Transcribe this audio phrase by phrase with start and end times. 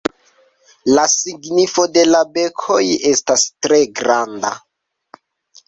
[0.97, 2.81] La signifo de la bekoj
[3.13, 4.55] estas tre granda.